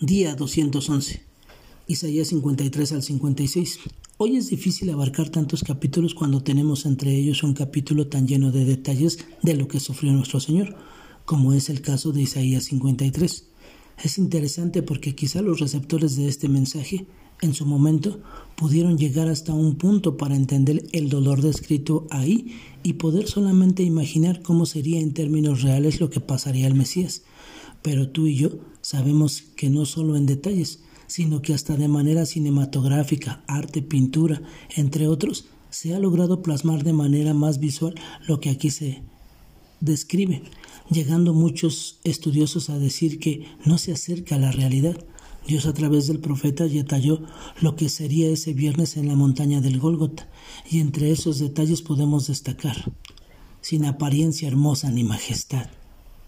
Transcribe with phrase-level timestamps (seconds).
[0.00, 1.22] Día 211.
[1.86, 3.78] Isaías 53 al 56.
[4.16, 8.64] Hoy es difícil abarcar tantos capítulos cuando tenemos entre ellos un capítulo tan lleno de
[8.64, 10.74] detalles de lo que sufrió nuestro Señor,
[11.24, 13.46] como es el caso de Isaías 53.
[14.02, 17.06] Es interesante porque quizá los receptores de este mensaje,
[17.40, 18.20] en su momento,
[18.56, 24.42] pudieron llegar hasta un punto para entender el dolor descrito ahí y poder solamente imaginar
[24.42, 27.22] cómo sería en términos reales lo que pasaría al Mesías.
[27.84, 28.48] Pero tú y yo
[28.80, 34.40] sabemos que no solo en detalles, sino que hasta de manera cinematográfica, arte, pintura,
[34.74, 37.94] entre otros, se ha logrado plasmar de manera más visual
[38.26, 39.02] lo que aquí se
[39.80, 40.44] describe,
[40.90, 44.96] llegando muchos estudiosos a decir que no se acerca a la realidad.
[45.46, 47.20] Dios a través del profeta detalló
[47.60, 50.26] lo que sería ese viernes en la montaña del Gólgota,
[50.70, 52.94] y entre esos detalles podemos destacar,
[53.60, 55.66] sin apariencia hermosa ni majestad,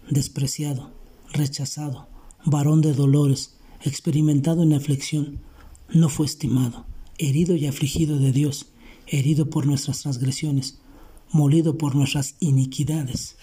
[0.07, 0.96] despreciado,
[1.31, 2.07] rechazado,
[2.45, 5.39] varón de dolores, experimentado en aflicción,
[5.89, 6.85] no fue estimado,
[7.17, 8.67] herido y afligido de Dios,
[9.07, 10.79] herido por nuestras transgresiones,
[11.31, 13.37] molido por nuestras iniquidades.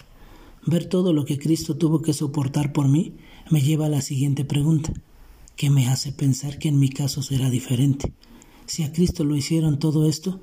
[0.65, 3.13] Ver todo lo que Cristo tuvo que soportar por mí
[3.49, 4.93] me lleva a la siguiente pregunta,
[5.55, 8.13] ¿qué me hace pensar que en mi caso será diferente?
[8.65, 10.39] Si a Cristo lo hicieron todo esto,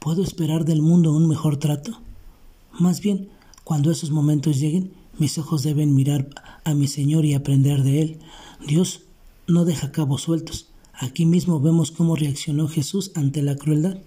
[0.00, 2.00] ¿puedo esperar del mundo un mejor trato?
[2.78, 3.28] Más bien,
[3.62, 6.28] cuando esos momentos lleguen, mis ojos deben mirar
[6.64, 8.18] a mi Señor y aprender de Él.
[8.66, 9.02] Dios
[9.46, 10.66] no deja cabos sueltos.
[10.94, 13.98] Aquí mismo vemos cómo reaccionó Jesús ante la crueldad.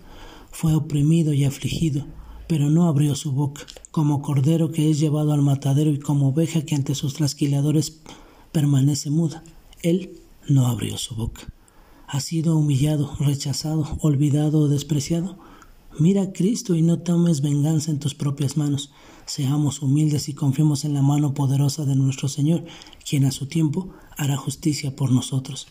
[0.52, 2.05] Fue oprimido y afligido,
[2.47, 3.61] pero no abrió su boca,
[3.92, 8.02] como cordero que es llevado al matadero y como oveja que ante sus trasquiladores
[8.52, 9.44] permanece muda.
[9.81, 11.48] Él no abrió su boca.
[12.08, 15.38] Ha sido humillado, rechazado, olvidado o despreciado.
[15.99, 18.91] Mira a Cristo y no tomes venganza en tus propias manos.
[19.27, 22.66] Seamos humildes y confiemos en la mano poderosa de nuestro Señor,
[23.08, 25.67] quien a su tiempo hará justicia por nosotros.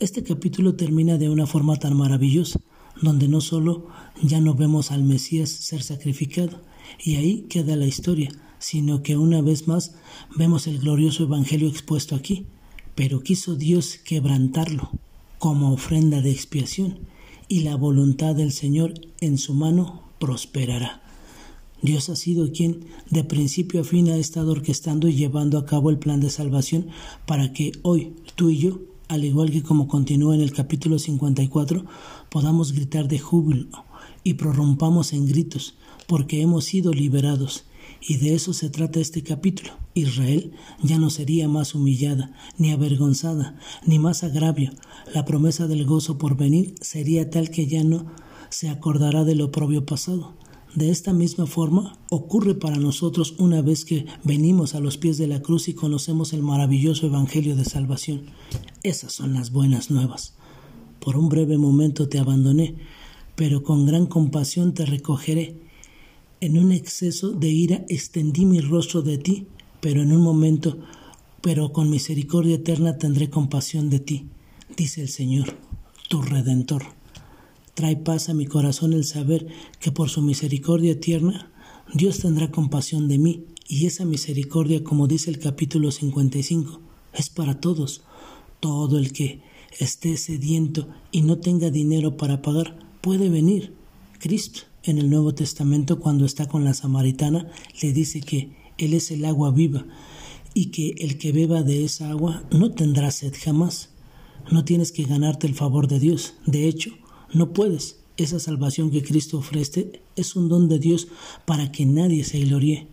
[0.00, 2.60] Este capítulo termina de una forma tan maravillosa,
[3.00, 3.86] donde no solo
[4.20, 6.60] ya no vemos al Mesías ser sacrificado,
[7.02, 9.94] y ahí queda la historia, sino que una vez más
[10.36, 12.46] vemos el glorioso Evangelio expuesto aquí,
[12.96, 14.90] pero quiso Dios quebrantarlo
[15.38, 16.98] como ofrenda de expiación
[17.48, 21.02] y la voluntad del Señor en su mano prosperará.
[21.82, 25.90] Dios ha sido quien de principio a fin ha estado orquestando y llevando a cabo
[25.90, 26.88] el plan de salvación
[27.26, 31.84] para que hoy tú y yo, al igual que como continúa en el capítulo 54,
[32.30, 33.68] podamos gritar de júbilo
[34.24, 35.74] y prorrumpamos en gritos,
[36.08, 37.64] porque hemos sido liberados.
[38.00, 39.72] Y de eso se trata este capítulo.
[39.94, 40.52] Israel
[40.82, 44.72] ya no sería más humillada, ni avergonzada, ni más agravio.
[45.12, 48.06] La promesa del gozo por venir sería tal que ya no
[48.50, 50.34] se acordará de lo propio pasado.
[50.74, 55.26] De esta misma forma ocurre para nosotros una vez que venimos a los pies de
[55.26, 58.26] la cruz y conocemos el maravilloso Evangelio de salvación.
[58.82, 60.34] Esas son las buenas nuevas.
[61.00, 62.74] Por un breve momento te abandoné,
[63.36, 65.65] pero con gran compasión te recogeré.
[66.40, 69.46] En un exceso de ira extendí mi rostro de ti
[69.80, 70.78] pero en un momento,
[71.40, 74.26] pero con misericordia eterna tendré compasión de ti,
[74.76, 75.54] dice el Señor,
[76.08, 76.82] tu Redentor.
[77.74, 79.46] Trae paz a mi corazón el saber
[79.78, 81.52] que por su misericordia tierna
[81.94, 86.80] Dios tendrá compasión de mí, y esa misericordia, como dice el capítulo 55,
[87.12, 88.02] es para todos.
[88.58, 89.40] Todo el que
[89.78, 93.72] esté sediento y no tenga dinero para pagar, puede venir.
[94.18, 97.50] Cristo, en el Nuevo Testamento, cuando está con la samaritana,
[97.82, 99.86] le dice que él es el agua viva
[100.54, 103.90] y que el que beba de esa agua no tendrá sed jamás.
[104.50, 106.34] No tienes que ganarte el favor de Dios.
[106.46, 106.90] De hecho,
[107.32, 108.00] no puedes.
[108.16, 111.08] Esa salvación que Cristo ofrece es un don de Dios
[111.44, 112.88] para que nadie se gloríe.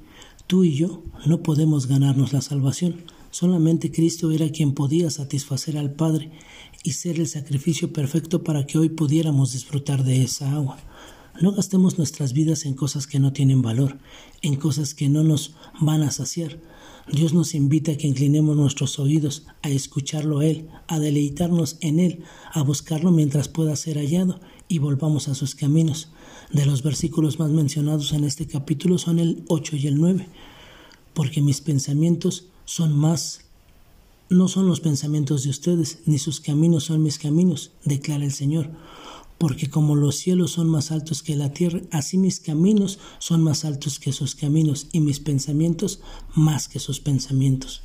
[0.47, 3.03] Tú y yo no podemos ganarnos la salvación.
[3.31, 6.31] Solamente Cristo era quien podía satisfacer al Padre
[6.83, 10.77] y ser el sacrificio perfecto para que hoy pudiéramos disfrutar de esa agua.
[11.41, 13.97] No gastemos nuestras vidas en cosas que no tienen valor,
[14.41, 16.59] en cosas que no nos van a saciar.
[17.11, 21.99] Dios nos invita a que inclinemos nuestros oídos a escucharlo a Él, a deleitarnos en
[21.99, 22.23] Él,
[22.53, 26.09] a buscarlo mientras pueda ser hallado y volvamos a sus caminos.
[26.51, 30.27] De los versículos más mencionados en este capítulo son el 8 y el 9,
[31.15, 33.39] porque mis pensamientos son más
[34.29, 38.71] no son los pensamientos de ustedes, ni sus caminos son mis caminos, declara el Señor
[39.37, 43.65] porque como los cielos son más altos que la tierra, así mis caminos son más
[43.65, 45.99] altos que sus caminos y mis pensamientos
[46.35, 47.81] más que sus pensamientos.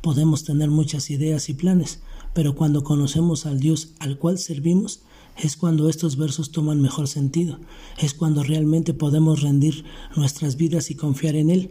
[0.00, 2.00] Podemos tener muchas ideas y planes,
[2.34, 5.02] pero cuando conocemos al Dios al cual servimos,
[5.36, 7.58] es cuando estos versos toman mejor sentido,
[7.98, 9.84] es cuando realmente podemos rendir
[10.16, 11.70] nuestras vidas y confiar en Él.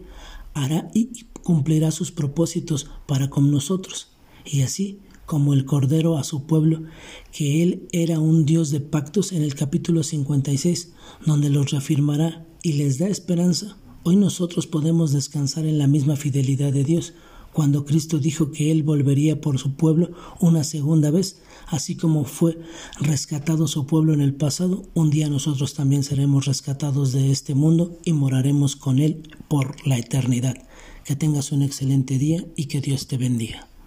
[0.54, 4.10] Hará y cumplirá sus propósitos para con nosotros,
[4.46, 5.00] y así
[5.32, 6.84] como el Cordero a su pueblo,
[7.32, 10.92] que Él era un Dios de pactos en el capítulo 56,
[11.26, 13.78] donde los reafirmará y les da esperanza.
[14.04, 17.14] Hoy nosotros podemos descansar en la misma fidelidad de Dios,
[17.54, 20.12] cuando Cristo dijo que Él volvería por su pueblo
[20.42, 21.38] una segunda vez,
[21.68, 22.60] así como fue
[23.00, 27.98] rescatado su pueblo en el pasado, un día nosotros también seremos rescatados de este mundo
[28.04, 30.58] y moraremos con Él por la eternidad.
[31.06, 33.71] Que tengas un excelente día y que Dios te bendiga.